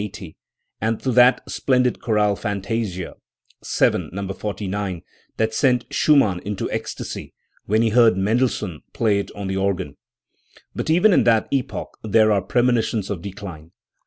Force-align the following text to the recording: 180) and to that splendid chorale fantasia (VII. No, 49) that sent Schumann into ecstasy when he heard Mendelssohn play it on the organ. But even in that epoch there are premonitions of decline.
180) 0.01 0.35
and 0.81 0.99
to 0.99 1.11
that 1.11 1.47
splendid 1.47 2.01
chorale 2.01 2.35
fantasia 2.35 3.13
(VII. 3.63 4.09
No, 4.11 4.27
49) 4.29 5.03
that 5.37 5.53
sent 5.53 5.85
Schumann 5.91 6.39
into 6.39 6.67
ecstasy 6.71 7.35
when 7.67 7.83
he 7.83 7.89
heard 7.89 8.17
Mendelssohn 8.17 8.81
play 8.93 9.19
it 9.19 9.29
on 9.35 9.45
the 9.45 9.57
organ. 9.57 9.97
But 10.73 10.89
even 10.89 11.13
in 11.13 11.23
that 11.25 11.47
epoch 11.51 11.99
there 12.03 12.31
are 12.31 12.41
premonitions 12.41 13.11
of 13.11 13.21
decline. 13.21 13.73